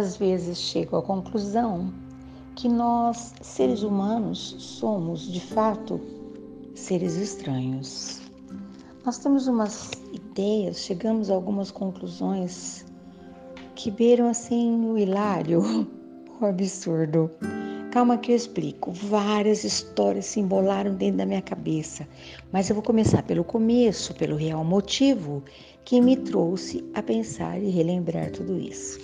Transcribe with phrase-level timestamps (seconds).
[0.00, 1.92] às vezes chego à conclusão
[2.56, 6.00] que nós, seres humanos, somos de fato
[6.74, 8.22] seres estranhos.
[9.04, 12.86] Nós temos umas ideias, chegamos a algumas conclusões
[13.74, 15.62] que beiram assim o hilário,
[16.40, 17.30] o absurdo.
[17.90, 18.92] Calma que eu explico.
[18.92, 22.08] Várias histórias se embolaram dentro da minha cabeça,
[22.52, 25.42] mas eu vou começar pelo começo, pelo real motivo
[25.84, 28.98] que me trouxe a pensar e relembrar tudo isso.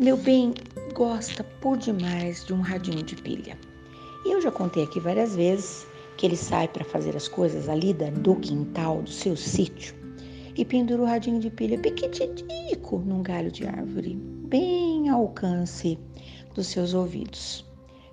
[0.00, 0.52] Meu bem
[0.92, 3.56] gosta por demais de um radinho de pilha.
[4.24, 7.94] E eu já contei aqui várias vezes que ele sai para fazer as coisas ali
[7.94, 9.94] do quintal do seu sítio
[10.56, 15.96] e pendura o radinho de pilha pequititico num galho de árvore, bem ao alcance
[16.56, 17.64] dos seus ouvidos.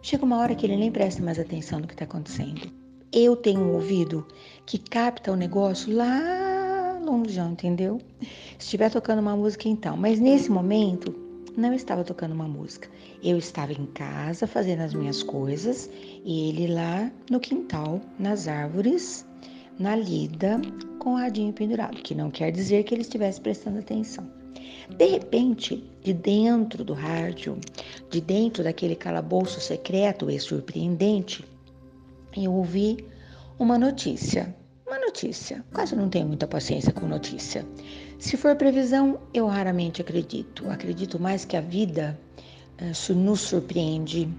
[0.03, 2.71] Chega uma hora que ele nem presta mais atenção no que está acontecendo.
[3.11, 4.27] Eu tenho um ouvido
[4.67, 7.99] que capta o negócio lá longe, entendeu?
[8.19, 9.97] Se estiver tocando uma música, então.
[9.97, 12.89] Mas nesse momento, não estava tocando uma música.
[13.23, 15.89] Eu estava em casa fazendo as minhas coisas
[16.23, 19.25] e ele lá no quintal, nas árvores,
[19.77, 20.61] na lida,
[20.99, 24.29] com o radinho pendurado, que não quer dizer que ele estivesse prestando atenção.
[24.89, 27.57] De repente, de dentro do rádio,
[28.09, 31.45] de dentro daquele calabouço secreto e surpreendente,
[32.35, 33.05] eu ouvi
[33.57, 34.55] uma notícia.
[34.85, 35.63] Uma notícia.
[35.73, 37.65] Quase não tenho muita paciência com notícia.
[38.21, 40.69] Se for previsão, eu raramente acredito.
[40.69, 42.17] Acredito mais que a vida
[42.79, 44.29] uh, nos surpreende.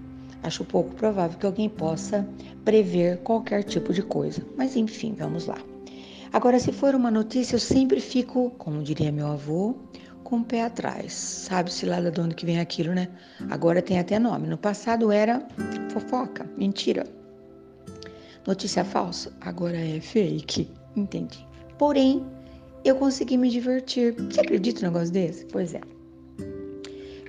[0.41, 2.25] Acho pouco provável que alguém possa
[2.63, 4.41] prever qualquer tipo de coisa.
[4.55, 5.57] Mas enfim, vamos lá.
[6.31, 9.75] Agora, se for uma notícia, eu sempre fico, como diria meu avô,
[10.23, 11.11] com o pé atrás.
[11.11, 13.09] Sabe-se lá de onde que vem aquilo, né?
[13.49, 14.47] Agora tem até nome.
[14.47, 15.45] No passado era
[15.89, 17.05] fofoca, mentira.
[18.47, 20.69] Notícia falsa, agora é fake.
[20.95, 21.45] Entendi.
[21.77, 22.25] Porém,
[22.83, 24.13] eu consegui me divertir.
[24.13, 25.45] Você acredita num negócio desse?
[25.45, 25.81] Pois é.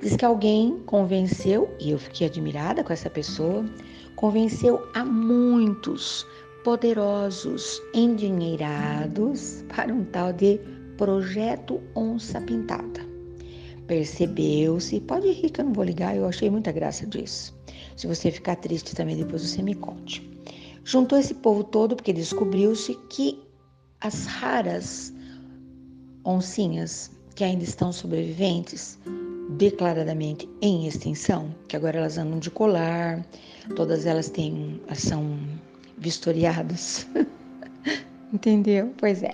[0.03, 3.65] Diz que alguém convenceu, e eu fiquei admirada com essa pessoa,
[4.17, 6.27] convenceu a muitos
[6.62, 10.61] poderosos endinheirados para um tal de
[10.99, 13.00] Projeto Onça Pintada.
[13.87, 17.55] Percebeu-se, pode rir que eu não vou ligar, eu achei muita graça disso.
[17.97, 20.29] Se você ficar triste também, depois você me conte.
[20.84, 23.43] Juntou esse povo todo porque descobriu-se que
[24.00, 25.15] as raras
[26.25, 28.99] oncinhas que ainda estão sobreviventes,
[29.51, 33.25] declaradamente em extinção, que agora elas andam de colar,
[33.77, 35.39] todas elas têm, são
[35.99, 37.07] vistoriadas.
[38.33, 38.93] Entendeu?
[38.97, 39.31] Pois é.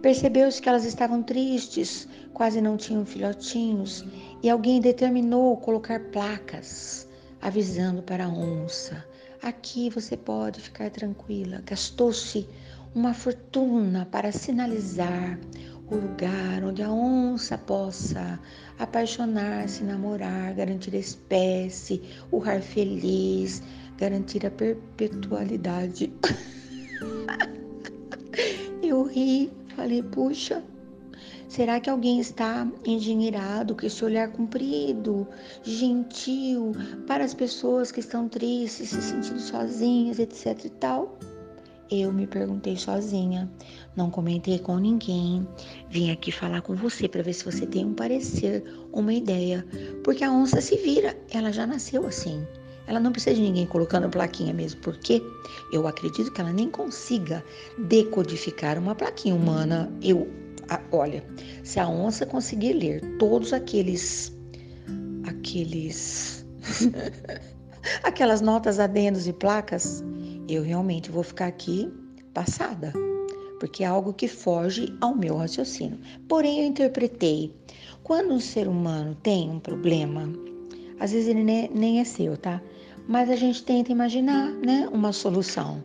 [0.00, 4.04] Percebeu-se que elas estavam tristes, quase não tinham filhotinhos,
[4.42, 7.08] e alguém determinou colocar placas
[7.42, 9.04] avisando para a onça:
[9.42, 11.62] aqui você pode ficar tranquila.
[11.66, 12.48] Gastou-se
[12.94, 15.38] uma fortuna para sinalizar
[15.94, 18.40] o lugar onde a onça possa
[18.78, 23.62] apaixonar-se, namorar, garantir a espécie, o rar feliz,
[23.96, 26.12] garantir a perpetualidade.
[28.82, 30.64] Eu ri, falei, puxa,
[31.48, 35.28] será que alguém está engenheirado com esse olhar comprido,
[35.62, 36.72] gentil,
[37.06, 41.16] para as pessoas que estão tristes, se sentindo sozinhas, etc e tal?
[41.90, 43.50] Eu me perguntei sozinha,
[43.94, 45.46] não comentei com ninguém.
[45.90, 49.66] Vim aqui falar com você para ver se você tem um parecer, uma ideia,
[50.02, 52.44] porque a onça se vira, ela já nasceu assim.
[52.86, 55.22] Ela não precisa de ninguém colocando plaquinha mesmo, porque
[55.72, 57.44] eu acredito que ela nem consiga
[57.78, 59.90] decodificar uma plaquinha humana.
[60.02, 60.28] Eu,
[60.68, 61.24] a, olha,
[61.62, 64.34] se a onça conseguir ler todos aqueles,
[65.26, 66.46] aqueles,
[68.02, 70.04] aquelas notas adendos e placas,
[70.48, 71.92] eu realmente vou ficar aqui
[72.32, 72.92] passada,
[73.60, 75.98] porque é algo que foge ao meu raciocínio.
[76.28, 77.54] Porém, eu interpretei
[78.02, 80.30] quando um ser humano tem um problema,
[81.00, 82.60] às vezes ele nem é seu, tá?
[83.06, 85.84] mas a gente tenta imaginar né, uma solução.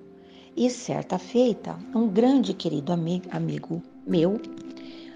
[0.56, 4.40] E certa feita, um grande querido amigo, amigo meu,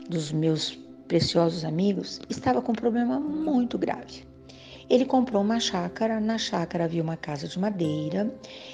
[0.10, 4.26] dos meus preciosos amigos, estava com um problema muito grave.
[4.94, 8.32] Ele comprou uma chácara, na chácara havia uma casa de madeira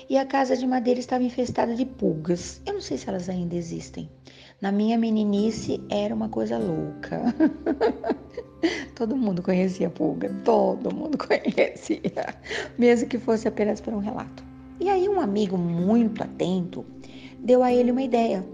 [0.10, 2.62] e a casa de madeira estava infestada de pulgas.
[2.66, 4.10] Eu não sei se elas ainda existem.
[4.60, 7.33] Na minha meninice era uma coisa louca.
[8.95, 12.36] todo mundo conhecia pulga, todo mundo conhecia,
[12.77, 14.44] mesmo que fosse apenas por um relato.
[14.77, 16.86] E aí um amigo muito atento
[17.39, 18.45] deu a ele uma ideia.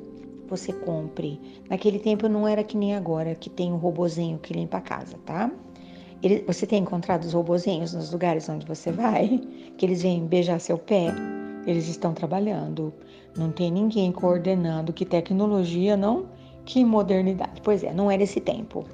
[0.49, 1.41] Você compre.
[1.67, 5.17] Naquele tempo não era que nem agora, que tem um robozinho que limpa a casa,
[5.25, 5.51] tá?
[6.25, 9.39] Ele, você tem encontrado os robozinhos nos lugares onde você vai?
[9.77, 11.13] Que eles vêm beijar seu pé?
[11.67, 12.91] Eles estão trabalhando.
[13.37, 14.91] Não tem ninguém coordenando.
[14.91, 16.25] Que tecnologia, não?
[16.65, 17.61] Que modernidade.
[17.61, 18.85] Pois é, não era esse tempo.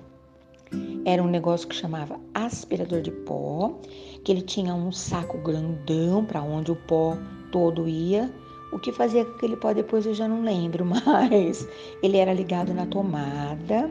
[1.05, 3.79] era um negócio que chamava aspirador de pó,
[4.25, 7.17] que ele tinha um saco grandão para onde o pó
[7.49, 8.29] todo ia.
[8.73, 11.65] O que fazia com aquele pó depois eu já não lembro, mas
[12.03, 13.89] ele era ligado na tomada.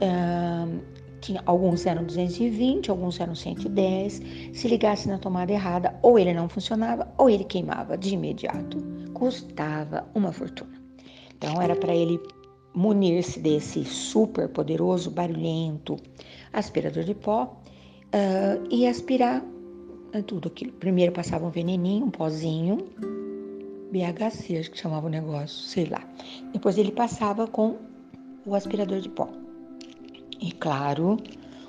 [0.00, 4.22] Uh, tinha, alguns eram 220, alguns eram 110.
[4.52, 8.78] Se ligasse na tomada errada, ou ele não funcionava, ou ele queimava de imediato.
[9.14, 10.80] Custava uma fortuna.
[11.36, 12.20] Então era para ele
[12.74, 15.96] munir-se desse super poderoso, barulhento
[16.52, 19.44] aspirador de pó uh, e aspirar
[20.26, 20.72] tudo aquilo.
[20.72, 22.78] Primeiro passava um veneninho, um pozinho,
[23.90, 26.02] BHC, acho que chamava o negócio, sei lá.
[26.52, 27.76] Depois ele passava com
[28.46, 29.28] o aspirador de pó.
[30.40, 31.18] E claro,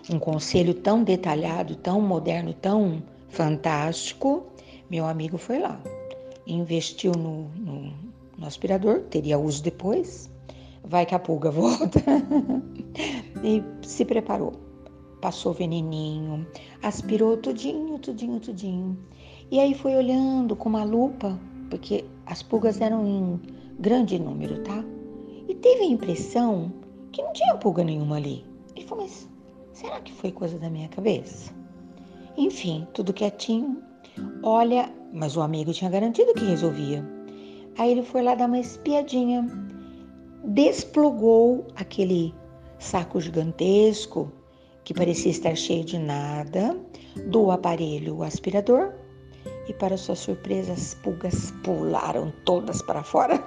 [0.09, 4.43] um conselho tão detalhado, tão moderno, tão fantástico,
[4.89, 5.79] meu amigo foi lá.
[6.47, 7.93] Investiu no, no,
[8.37, 10.29] no aspirador, teria uso depois,
[10.83, 12.01] vai que a pulga volta.
[13.43, 14.53] e se preparou.
[15.19, 16.47] Passou veneninho,
[16.81, 18.97] aspirou tudinho, tudinho, tudinho.
[19.51, 21.39] E aí foi olhando com uma lupa,
[21.69, 23.39] porque as pulgas eram em
[23.79, 24.83] grande número, tá?
[25.47, 26.73] E teve a impressão
[27.11, 28.50] que não tinha pulga nenhuma ali.
[28.95, 29.29] Mas
[29.73, 31.53] será que foi coisa da minha cabeça?
[32.37, 33.81] Enfim, tudo quietinho.
[34.43, 37.03] Olha, mas o amigo tinha garantido que resolvia.
[37.77, 39.47] Aí ele foi lá dar uma espiadinha,
[40.43, 42.33] desplugou aquele
[42.79, 44.31] saco gigantesco
[44.83, 46.77] que parecia estar cheio de nada
[47.27, 48.93] do aparelho aspirador
[49.67, 53.35] e, para sua surpresa, as pulgas pularam todas para fora.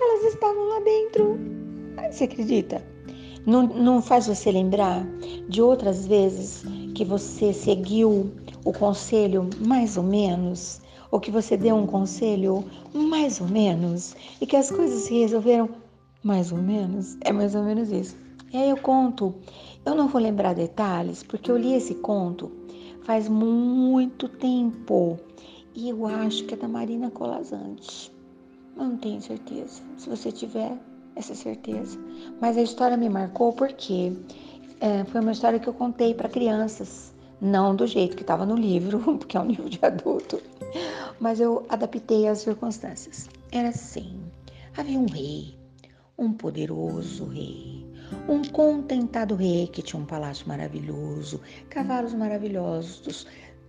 [0.00, 1.38] Elas estavam lá dentro.
[2.10, 2.93] Você acredita?
[3.46, 5.06] Não, não faz você lembrar
[5.48, 6.64] de outras vezes
[6.94, 8.32] que você seguiu
[8.64, 10.80] o conselho mais ou menos?
[11.10, 14.16] Ou que você deu um conselho mais ou menos?
[14.40, 15.68] E que as coisas se resolveram
[16.22, 17.16] mais ou menos?
[17.20, 18.16] É mais ou menos isso.
[18.52, 19.34] E aí eu conto,
[19.84, 22.50] eu não vou lembrar detalhes, porque eu li esse conto
[23.04, 25.18] faz muito tempo.
[25.74, 28.12] E eu acho que é da Marina Colazante.
[28.76, 29.82] Eu não tenho certeza.
[29.96, 30.78] Se você tiver,
[31.16, 31.98] essa certeza.
[32.40, 34.12] Mas a história me marcou porque
[34.80, 38.56] é, foi uma história que eu contei para crianças, não do jeito que estava no
[38.56, 40.40] livro, porque é um livro de adulto,
[41.20, 43.28] mas eu adaptei às circunstâncias.
[43.52, 44.20] Era assim:
[44.76, 45.54] havia um rei,
[46.18, 47.86] um poderoso rei,
[48.28, 53.26] um contentado rei que tinha um palácio maravilhoso, cavalos maravilhosos,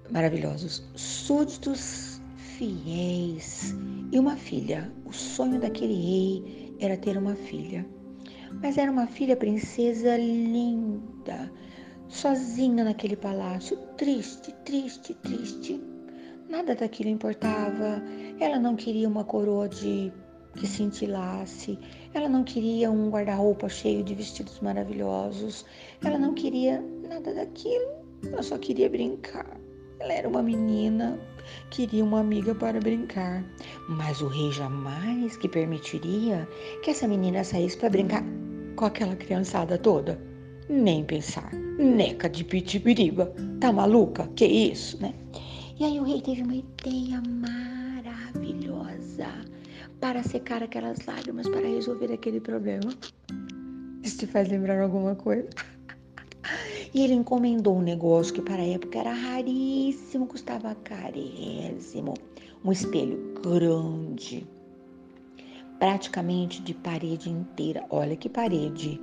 [0.10, 2.22] maravilhosos, súditos
[2.58, 3.76] fiéis
[4.12, 4.92] e uma filha.
[5.06, 7.86] O sonho daquele rei era ter uma filha.
[8.62, 11.52] Mas era uma filha princesa linda,
[12.08, 15.82] sozinha naquele palácio, triste, triste, triste.
[16.50, 18.02] Nada daquilo importava.
[18.40, 20.12] Ela não queria uma coroa de
[20.56, 21.78] que cintilasse.
[22.14, 25.66] Ela não queria um guarda-roupa cheio de vestidos maravilhosos.
[26.04, 28.06] Ela não queria nada daquilo.
[28.26, 29.60] Ela só queria brincar.
[30.00, 31.20] Ela era uma menina,
[31.70, 33.44] queria uma amiga para brincar,
[33.90, 36.48] mas o rei jamais que permitiria
[36.84, 38.24] que essa menina saísse para brincar
[38.76, 40.20] com aquela criançada toda.
[40.68, 44.28] Nem pensar, neca de pitibiriba, tá maluca?
[44.36, 45.14] Que isso, né?
[45.80, 49.28] E aí o rei teve uma ideia maravilhosa
[50.00, 52.92] para secar aquelas lágrimas, para resolver aquele problema.
[54.04, 55.48] Isso te faz lembrar alguma coisa?
[56.96, 62.14] E ele encomendou um negócio que para a época era raríssimo, custava carésimo.
[62.64, 64.48] Um espelho grande,
[65.78, 67.84] praticamente de parede inteira.
[67.90, 69.02] Olha que parede!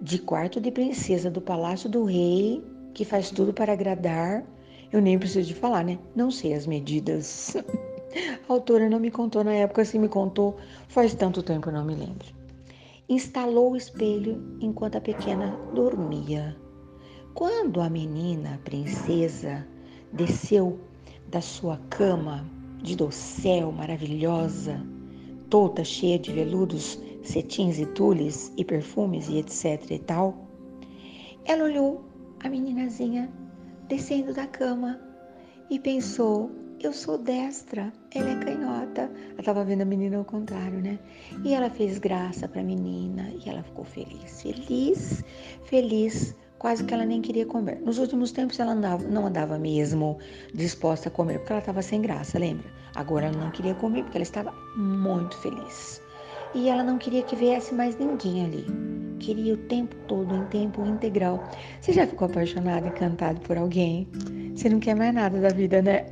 [0.00, 4.42] De quarto de princesa do palácio do rei, que faz tudo para agradar.
[4.90, 5.98] Eu nem preciso de falar, né?
[6.16, 7.54] Não sei as medidas.
[8.48, 10.56] A autora não me contou na época, se me contou,
[10.88, 12.26] faz tanto tempo não me lembro.
[13.06, 16.56] Instalou o espelho enquanto a pequena dormia.
[17.38, 19.64] Quando a menina, a princesa,
[20.12, 20.76] desceu
[21.28, 22.44] da sua cama
[22.82, 24.84] de dossel maravilhosa,
[25.48, 30.48] toda cheia de veludos, cetins e tules e perfumes e etc e tal,
[31.44, 32.02] ela olhou
[32.42, 33.30] a meninazinha
[33.86, 35.00] descendo da cama
[35.70, 39.02] e pensou: eu sou destra, ela é canhota.
[39.02, 40.98] Ela estava vendo a menina ao contrário, né?
[41.44, 45.22] E ela fez graça para a menina e ela ficou feliz, feliz,
[45.66, 47.80] feliz quase que ela nem queria comer.
[47.80, 50.18] Nos últimos tempos ela andava, não andava mesmo
[50.52, 52.66] disposta a comer, porque ela estava sem graça, lembra?
[52.94, 56.02] Agora ela não queria comer porque ela estava muito feliz.
[56.54, 58.66] E ela não queria que viesse mais ninguém ali.
[59.18, 61.44] Queria o tempo todo, em tempo integral.
[61.80, 64.08] Você já ficou apaixonado, encantado por alguém?
[64.54, 66.06] Você não quer mais nada da vida, né?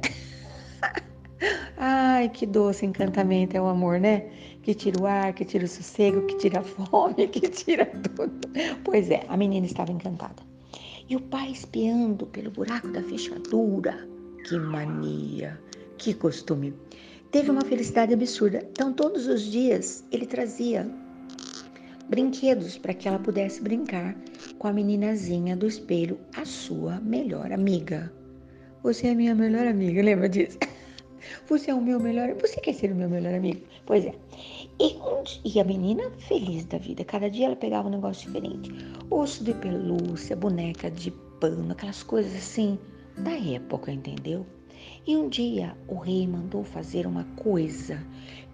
[1.77, 4.27] Ai, que doce encantamento é o amor, né?
[4.67, 8.49] Que tira o ar, que tira o sossego, que tira a fome, que tira tudo.
[8.83, 10.43] Pois é, a menina estava encantada.
[11.09, 14.09] E o pai espiando pelo buraco da fechadura.
[14.45, 15.57] Que mania,
[15.99, 16.75] que costume.
[17.31, 18.67] Teve uma felicidade absurda.
[18.73, 20.85] Então, todos os dias, ele trazia
[22.09, 24.17] brinquedos para que ela pudesse brincar
[24.59, 28.13] com a meninazinha do espelho, a sua melhor amiga.
[28.83, 30.59] Você é minha melhor amiga, lembra disso?
[31.49, 32.35] Você é o meu melhor.
[32.41, 33.61] Você quer ser o meu melhor amigo?
[33.85, 34.15] Pois é.
[34.81, 34.97] E,
[35.45, 37.05] e a menina feliz da vida.
[37.05, 38.73] Cada dia ela pegava um negócio diferente.
[39.11, 42.79] Osso de pelúcia, boneca de pano, aquelas coisas assim
[43.19, 44.47] da época, entendeu?
[45.07, 48.05] E um dia o rei mandou fazer uma coisa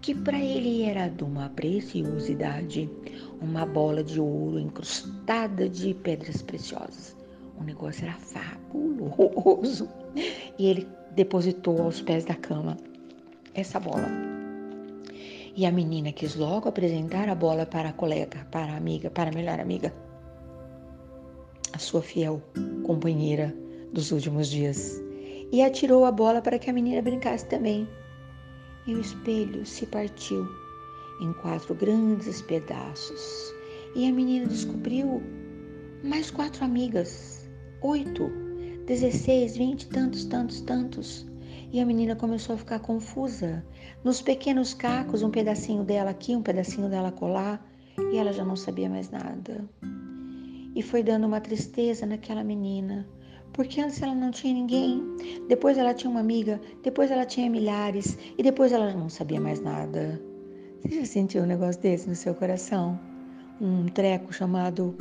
[0.00, 2.90] que para ele era de uma preciosidade,
[3.40, 7.16] uma bola de ouro incrustada de pedras preciosas.
[7.58, 9.88] O negócio era fabuloso.
[10.58, 12.76] E ele depositou aos pés da cama
[13.54, 14.08] essa bola.
[15.54, 19.30] E a menina quis logo apresentar a bola para a colega, para a amiga, para
[19.30, 19.92] a melhor amiga,
[21.72, 22.42] a sua fiel
[22.84, 23.54] companheira
[23.92, 25.00] dos últimos dias.
[25.52, 27.86] E atirou a bola para que a menina brincasse também.
[28.86, 30.48] E o espelho se partiu
[31.20, 33.54] em quatro grandes pedaços.
[33.94, 35.22] E a menina descobriu
[36.02, 37.46] mais quatro amigas,
[37.82, 38.41] oito,
[38.86, 41.26] dezesseis, vinte, tantos, tantos, tantos.
[41.72, 43.64] E a menina começou a ficar confusa.
[44.04, 47.64] Nos pequenos cacos, um pedacinho dela aqui, um pedacinho dela colar,
[48.12, 49.64] e ela já não sabia mais nada.
[50.74, 53.06] E foi dando uma tristeza naquela menina,
[53.52, 55.02] porque antes ela não tinha ninguém,
[55.48, 59.60] depois ela tinha uma amiga, depois ela tinha milhares, e depois ela não sabia mais
[59.60, 60.20] nada.
[60.80, 62.98] Você já sentiu um negócio desse no seu coração?
[63.60, 64.96] Um treco chamado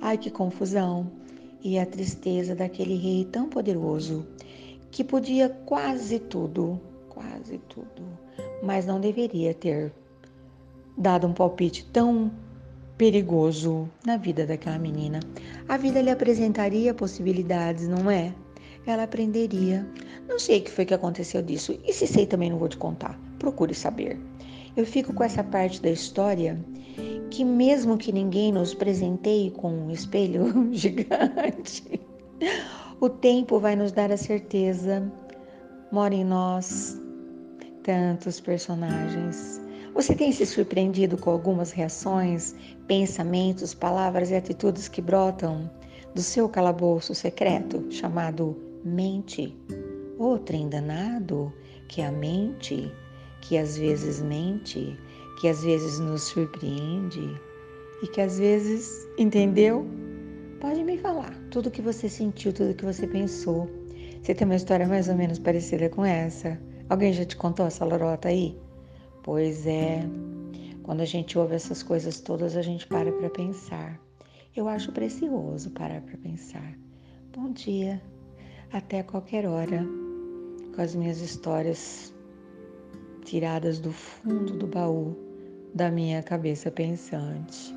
[0.00, 1.21] Ai que confusão!
[1.64, 4.26] E a tristeza daquele rei tão poderoso
[4.90, 8.02] que podia quase tudo, quase tudo,
[8.62, 9.92] mas não deveria ter
[10.98, 12.32] dado um palpite tão
[12.98, 15.20] perigoso na vida daquela menina.
[15.68, 18.34] A vida lhe apresentaria possibilidades, não é?
[18.86, 19.86] Ela aprenderia.
[20.28, 22.76] Não sei o que foi que aconteceu disso, e se sei também não vou te
[22.76, 23.18] contar.
[23.38, 24.18] Procure saber.
[24.76, 26.58] Eu fico com essa parte da história
[27.32, 31.98] que mesmo que ninguém nos presenteie com um espelho gigante,
[33.00, 35.10] o tempo vai nos dar a certeza.
[35.90, 37.00] Mora em nós
[37.82, 39.62] tantos personagens.
[39.94, 42.54] Você tem se surpreendido com algumas reações,
[42.86, 45.70] pensamentos, palavras e atitudes que brotam
[46.14, 49.56] do seu calabouço secreto chamado mente?
[50.18, 51.50] O trem danado
[51.88, 52.92] que é a mente,
[53.40, 54.98] que às vezes mente,
[55.42, 57.36] que às vezes nos surpreende
[58.00, 59.84] e que às vezes, entendeu?
[60.60, 63.68] Pode me falar tudo que você sentiu, tudo que você pensou.
[64.22, 66.62] Você tem uma história mais ou menos parecida com essa?
[66.88, 68.56] Alguém já te contou essa lorota aí?
[69.24, 70.08] Pois é,
[70.84, 74.00] quando a gente ouve essas coisas todas, a gente para para pensar.
[74.54, 76.78] Eu acho precioso parar para pensar.
[77.34, 78.00] Bom dia,
[78.72, 79.84] até qualquer hora,
[80.72, 82.14] com as minhas histórias
[83.24, 85.31] tiradas do fundo do baú
[85.74, 87.74] da minha cabeça pensante.